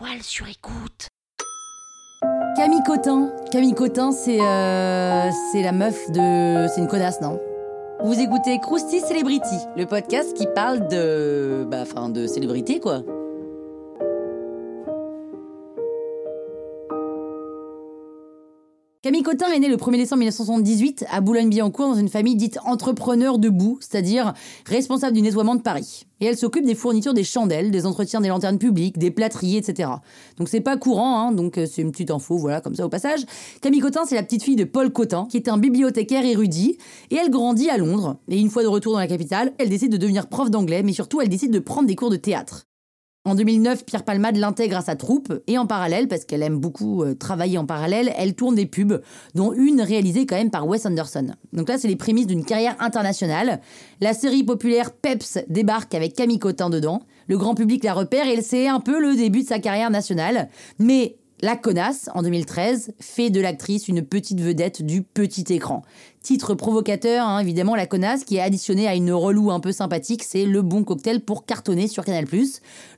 toile 0.00 0.22
sur 0.22 0.48
écoute. 0.48 1.08
Camille 2.56 2.82
Cotin. 2.86 3.30
Camille 3.52 3.74
Cotin, 3.74 4.12
c'est 4.12 4.40
euh, 4.40 5.30
c'est 5.52 5.62
la 5.62 5.72
meuf 5.72 6.10
de. 6.10 6.66
C'est 6.68 6.80
une 6.80 6.88
connasse, 6.88 7.20
non? 7.20 7.38
Vous 8.02 8.18
écoutez 8.18 8.58
Krusty 8.60 9.00
Celebrity, 9.00 9.56
le 9.76 9.84
podcast 9.84 10.34
qui 10.34 10.46
parle 10.54 10.88
de. 10.88 11.66
Bah, 11.70 11.82
enfin, 11.82 12.08
de 12.08 12.26
célébrité, 12.26 12.80
quoi. 12.80 13.02
Camille 19.10 19.24
Cotin 19.24 19.48
est 19.52 19.58
née 19.58 19.66
le 19.66 19.76
1er 19.76 19.96
décembre 19.96 20.20
1978 20.20 21.04
à 21.10 21.20
Boulogne-Billancourt 21.20 21.88
dans 21.88 21.94
une 21.96 22.08
famille 22.08 22.36
dite 22.36 22.60
entrepreneur 22.64 23.40
debout, 23.40 23.76
c'est-à-dire 23.80 24.34
responsable 24.66 25.16
du 25.16 25.20
nettoiement 25.20 25.56
de 25.56 25.62
Paris. 25.62 26.06
Et 26.20 26.26
elle 26.26 26.36
s'occupe 26.36 26.64
des 26.64 26.76
fournitures 26.76 27.12
des 27.12 27.24
chandelles, 27.24 27.72
des 27.72 27.86
entretiens 27.86 28.20
des 28.20 28.28
lanternes 28.28 28.58
publiques, 28.58 28.98
des 28.98 29.10
plâtriers, 29.10 29.58
etc. 29.58 29.90
Donc 30.36 30.48
c'est 30.48 30.60
pas 30.60 30.76
courant, 30.76 31.18
hein, 31.18 31.32
donc 31.32 31.58
euh, 31.58 31.66
c'est 31.66 31.82
une 31.82 31.90
petite 31.90 32.12
info, 32.12 32.38
voilà, 32.38 32.60
comme 32.60 32.76
ça 32.76 32.86
au 32.86 32.88
passage. 32.88 33.26
Camille 33.60 33.80
Cotin, 33.80 34.02
c'est 34.06 34.14
la 34.14 34.22
petite 34.22 34.44
fille 34.44 34.54
de 34.54 34.62
Paul 34.62 34.92
Cotin, 34.92 35.26
qui 35.28 35.38
est 35.38 35.48
un 35.48 35.58
bibliothécaire 35.58 36.24
érudit, 36.24 36.78
et 37.10 37.16
elle 37.16 37.30
grandit 37.30 37.68
à 37.68 37.78
Londres. 37.78 38.18
Et 38.28 38.38
une 38.38 38.48
fois 38.48 38.62
de 38.62 38.68
retour 38.68 38.92
dans 38.92 39.00
la 39.00 39.08
capitale, 39.08 39.52
elle 39.58 39.70
décide 39.70 39.90
de 39.90 39.96
devenir 39.96 40.28
prof 40.28 40.52
d'anglais, 40.52 40.84
mais 40.84 40.92
surtout 40.92 41.20
elle 41.20 41.28
décide 41.28 41.50
de 41.50 41.58
prendre 41.58 41.88
des 41.88 41.96
cours 41.96 42.10
de 42.10 42.16
théâtre. 42.16 42.69
En 43.26 43.34
2009, 43.34 43.84
Pierre 43.84 44.04
Palmade 44.04 44.38
l'intègre 44.38 44.78
à 44.78 44.80
sa 44.80 44.96
troupe 44.96 45.42
et 45.46 45.58
en 45.58 45.66
parallèle, 45.66 46.08
parce 46.08 46.24
qu'elle 46.24 46.42
aime 46.42 46.58
beaucoup 46.58 47.02
euh, 47.02 47.14
travailler 47.14 47.58
en 47.58 47.66
parallèle, 47.66 48.10
elle 48.16 48.34
tourne 48.34 48.54
des 48.54 48.64
pubs, 48.64 49.02
dont 49.34 49.52
une 49.52 49.82
réalisée 49.82 50.24
quand 50.24 50.36
même 50.36 50.50
par 50.50 50.66
Wes 50.66 50.86
Anderson. 50.86 51.26
Donc 51.52 51.68
là, 51.68 51.76
c'est 51.76 51.88
les 51.88 51.96
prémices 51.96 52.26
d'une 52.26 52.46
carrière 52.46 52.76
internationale. 52.80 53.60
La 54.00 54.14
série 54.14 54.42
populaire 54.42 54.90
Peps 54.90 55.38
débarque 55.48 55.94
avec 55.94 56.14
Camille 56.14 56.38
Cotin 56.38 56.70
dedans. 56.70 57.02
Le 57.28 57.36
grand 57.36 57.54
public 57.54 57.84
la 57.84 57.92
repère 57.92 58.26
et 58.26 58.40
c'est 58.40 58.68
un 58.68 58.80
peu 58.80 58.98
le 58.98 59.14
début 59.14 59.42
de 59.42 59.48
sa 59.48 59.58
carrière 59.58 59.90
nationale. 59.90 60.48
Mais 60.78 61.18
la 61.42 61.56
connasse, 61.56 62.10
en 62.14 62.22
2013, 62.22 62.92
fait 63.00 63.30
de 63.30 63.40
l'actrice 63.40 63.88
une 63.88 64.02
petite 64.02 64.40
vedette 64.40 64.82
du 64.82 65.02
petit 65.02 65.44
écran. 65.52 65.82
Titre 66.22 66.54
provocateur, 66.54 67.26
hein, 67.26 67.38
évidemment, 67.38 67.74
la 67.74 67.86
connasse, 67.86 68.24
qui 68.24 68.36
est 68.36 68.42
additionnée 68.42 68.86
à 68.86 68.94
une 68.94 69.10
relou 69.10 69.50
un 69.50 69.60
peu 69.60 69.72
sympathique, 69.72 70.22
c'est 70.22 70.44
le 70.44 70.60
bon 70.60 70.84
cocktail 70.84 71.20
pour 71.20 71.46
cartonner 71.46 71.88
sur 71.88 72.04
Canal+. 72.04 72.26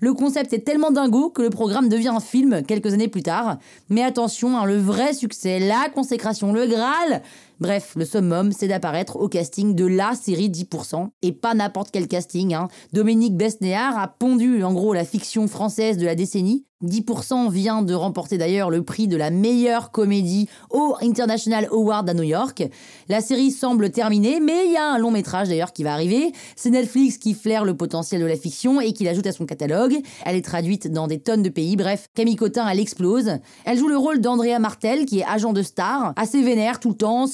Le 0.00 0.12
concept 0.12 0.52
est 0.52 0.64
tellement 0.64 0.90
dingo 0.90 1.30
que 1.30 1.42
le 1.42 1.50
programme 1.50 1.88
devient 1.88 2.08
un 2.08 2.20
film 2.20 2.62
quelques 2.66 2.92
années 2.92 3.06
plus 3.06 3.22
tard. 3.22 3.58
Mais 3.90 4.02
attention, 4.02 4.58
hein, 4.58 4.64
le 4.64 4.76
vrai 4.76 5.14
succès, 5.14 5.60
la 5.60 5.88
consécration, 5.94 6.52
le 6.52 6.66
Graal 6.66 7.22
Bref, 7.62 7.92
le 7.94 8.04
summum, 8.04 8.50
c'est 8.50 8.66
d'apparaître 8.66 9.14
au 9.14 9.28
casting 9.28 9.76
de 9.76 9.86
la 9.86 10.16
série 10.16 10.50
10%, 10.50 11.10
et 11.22 11.30
pas 11.30 11.54
n'importe 11.54 11.92
quel 11.92 12.08
casting. 12.08 12.54
Hein. 12.54 12.66
Dominique 12.92 13.36
Besnéard 13.36 13.96
a 14.00 14.08
pondu 14.08 14.64
en 14.64 14.72
gros 14.72 14.94
la 14.94 15.04
fiction 15.04 15.46
française 15.46 15.96
de 15.96 16.04
la 16.04 16.16
décennie. 16.16 16.66
10% 16.82 17.50
vient 17.50 17.82
de 17.82 17.94
remporter 17.94 18.38
d'ailleurs 18.38 18.70
le 18.70 18.82
prix 18.82 19.08
de 19.08 19.16
la 19.16 19.30
meilleure 19.30 19.90
comédie 19.90 20.48
au 20.70 20.96
International 21.00 21.68
Award 21.70 22.08
à 22.08 22.14
New 22.14 22.22
York. 22.22 22.64
La 23.08 23.20
série 23.20 23.50
semble 23.50 23.90
terminée, 23.90 24.40
mais 24.40 24.66
il 24.66 24.72
y 24.72 24.76
a 24.76 24.92
un 24.92 24.98
long 24.98 25.10
métrage 25.10 25.48
d'ailleurs 25.48 25.72
qui 25.72 25.84
va 25.84 25.92
arriver. 25.92 26.32
C'est 26.56 26.70
Netflix 26.70 27.18
qui 27.18 27.34
flaire 27.34 27.64
le 27.64 27.76
potentiel 27.76 28.20
de 28.20 28.26
la 28.26 28.36
fiction 28.36 28.80
et 28.80 28.92
qui 28.92 29.04
l'ajoute 29.04 29.26
à 29.26 29.32
son 29.32 29.46
catalogue. 29.46 29.96
Elle 30.24 30.36
est 30.36 30.44
traduite 30.44 30.90
dans 30.90 31.06
des 31.06 31.20
tonnes 31.20 31.42
de 31.42 31.48
pays. 31.48 31.76
Bref, 31.76 32.08
Camille 32.14 32.36
Cotin, 32.36 32.66
elle 32.68 32.80
explose. 32.80 33.38
Elle 33.64 33.78
joue 33.78 33.88
le 33.88 33.96
rôle 33.96 34.20
d'Andrea 34.20 34.58
Martel, 34.58 35.06
qui 35.06 35.20
est 35.20 35.24
agent 35.24 35.52
de 35.52 35.62
star, 35.62 36.12
assez 36.16 36.42
vénère 36.42 36.80
tout 36.80 36.90
le 36.90 36.96
temps, 36.96 37.26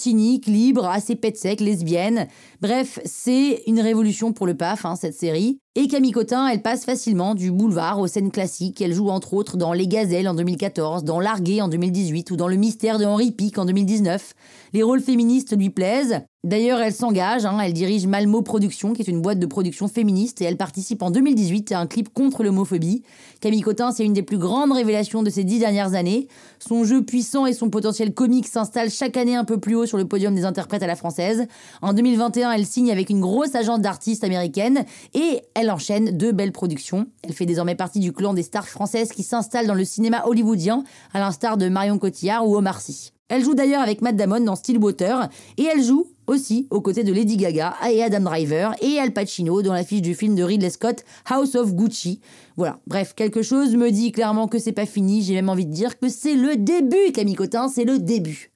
libre, 0.46 0.86
assez 0.86 1.16
pète 1.16 1.36
sec, 1.36 1.60
lesbienne. 1.60 2.28
Bref, 2.60 2.98
c'est 3.04 3.62
une 3.66 3.80
révolution 3.80 4.32
pour 4.32 4.46
le 4.46 4.56
PAF, 4.56 4.84
hein, 4.84 4.96
cette 4.96 5.14
série. 5.14 5.60
Et 5.80 5.86
Camille 5.86 6.10
Cotin, 6.10 6.48
elle 6.48 6.60
passe 6.60 6.84
facilement 6.84 7.36
du 7.36 7.52
boulevard 7.52 8.00
aux 8.00 8.08
scènes 8.08 8.32
classiques. 8.32 8.80
Elle 8.80 8.92
joue 8.92 9.10
entre 9.10 9.34
autres 9.34 9.56
dans 9.56 9.72
Les 9.72 9.86
Gazelles 9.86 10.26
en 10.26 10.34
2014, 10.34 11.04
dans 11.04 11.20
Largué 11.20 11.62
en 11.62 11.68
2018 11.68 12.32
ou 12.32 12.36
dans 12.36 12.48
Le 12.48 12.56
Mystère 12.56 12.98
de 12.98 13.04
Henri 13.04 13.30
Pic 13.30 13.58
en 13.58 13.64
2019. 13.64 14.34
Les 14.72 14.82
rôles 14.82 15.00
féministes 15.00 15.56
lui 15.56 15.70
plaisent. 15.70 16.22
D'ailleurs, 16.44 16.80
elle 16.80 16.94
s'engage, 16.94 17.44
hein, 17.46 17.58
elle 17.60 17.72
dirige 17.72 18.06
Malmo 18.06 18.42
Productions, 18.42 18.92
qui 18.92 19.02
est 19.02 19.08
une 19.08 19.20
boîte 19.20 19.40
de 19.40 19.46
production 19.46 19.88
féministe, 19.88 20.40
et 20.40 20.44
elle 20.44 20.56
participe 20.56 21.02
en 21.02 21.10
2018 21.10 21.72
à 21.72 21.80
un 21.80 21.86
clip 21.88 22.12
contre 22.14 22.44
l'homophobie. 22.44 23.02
Camille 23.40 23.60
Cotin, 23.60 23.90
c'est 23.90 24.04
une 24.04 24.12
des 24.12 24.22
plus 24.22 24.38
grandes 24.38 24.70
révélations 24.70 25.24
de 25.24 25.30
ces 25.30 25.42
dix 25.42 25.58
dernières 25.58 25.94
années. 25.94 26.28
Son 26.60 26.84
jeu 26.84 27.02
puissant 27.02 27.44
et 27.44 27.52
son 27.52 27.70
potentiel 27.70 28.14
comique 28.14 28.46
s'installent 28.46 28.90
chaque 28.90 29.16
année 29.16 29.34
un 29.34 29.44
peu 29.44 29.58
plus 29.58 29.74
haut 29.74 29.86
sur 29.86 29.98
le 29.98 30.06
podium 30.06 30.32
des 30.32 30.44
interprètes 30.44 30.84
à 30.84 30.86
la 30.86 30.94
française. 30.94 31.46
En 31.82 31.92
2021, 31.92 32.52
elle 32.52 32.66
signe 32.66 32.92
avec 32.92 33.10
une 33.10 33.20
grosse 33.20 33.56
agence 33.56 33.80
d'artistes 33.80 34.22
américaine, 34.22 34.84
et 35.14 35.40
elle 35.54 35.67
enchaîne 35.70 36.16
deux 36.16 36.32
belles 36.32 36.52
productions. 36.52 37.06
Elle 37.22 37.32
fait 37.32 37.46
désormais 37.46 37.74
partie 37.74 38.00
du 38.00 38.12
clan 38.12 38.34
des 38.34 38.42
stars 38.42 38.68
françaises 38.68 39.10
qui 39.10 39.22
s'installent 39.22 39.66
dans 39.66 39.74
le 39.74 39.84
cinéma 39.84 40.24
hollywoodien, 40.26 40.84
à 41.12 41.20
l'instar 41.20 41.56
de 41.56 41.68
Marion 41.68 41.98
Cotillard 41.98 42.46
ou 42.46 42.56
Omar 42.56 42.80
Sy. 42.80 43.12
Elle 43.28 43.44
joue 43.44 43.54
d'ailleurs 43.54 43.82
avec 43.82 44.00
Matt 44.00 44.16
Damon 44.16 44.40
dans 44.40 44.56
Stillwater 44.56 45.28
et 45.58 45.64
elle 45.64 45.82
joue 45.82 46.06
aussi 46.26 46.66
aux 46.70 46.80
côtés 46.80 47.04
de 47.04 47.12
Lady 47.12 47.36
Gaga 47.36 47.74
et 47.90 48.02
Adam 48.02 48.20
Driver 48.20 48.74
et 48.80 48.98
Al 48.98 49.12
Pacino 49.12 49.60
dans 49.60 49.74
l'affiche 49.74 50.02
du 50.02 50.14
film 50.14 50.34
de 50.34 50.42
Ridley 50.42 50.70
Scott 50.70 51.04
House 51.28 51.54
of 51.54 51.74
Gucci. 51.74 52.20
Voilà, 52.56 52.78
bref, 52.86 53.14
quelque 53.14 53.42
chose 53.42 53.76
me 53.76 53.90
dit 53.90 54.12
clairement 54.12 54.48
que 54.48 54.58
c'est 54.58 54.72
pas 54.72 54.86
fini, 54.86 55.22
j'ai 55.22 55.34
même 55.34 55.50
envie 55.50 55.66
de 55.66 55.72
dire 55.72 55.98
que 55.98 56.08
c'est 56.08 56.34
le 56.34 56.56
début 56.56 57.12
Camille 57.12 57.34
Cotin, 57.34 57.68
c'est 57.68 57.84
le 57.84 57.98
début. 57.98 58.50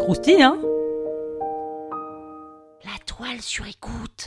Croustille, 0.00 0.42
hein? 0.42 0.58
La 3.18 3.24
toile 3.24 3.42
sur 3.42 3.66
écoute. 3.66 4.26